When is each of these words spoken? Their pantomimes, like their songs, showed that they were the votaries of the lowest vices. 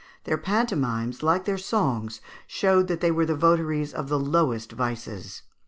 Their 0.23 0.39
pantomimes, 0.39 1.21
like 1.21 1.45
their 1.45 1.59
songs, 1.59 2.21
showed 2.47 2.87
that 2.87 3.01
they 3.01 3.11
were 3.11 3.27
the 3.27 3.35
votaries 3.35 3.93
of 3.93 4.09
the 4.09 4.17
lowest 4.17 4.71
vices. 4.71 5.43